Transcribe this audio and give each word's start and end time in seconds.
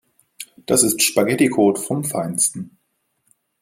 Das 0.65 0.81
ist 0.81 1.03
Spaghetticode 1.03 1.77
vom 1.79 2.03
Feinsten. 2.03 2.79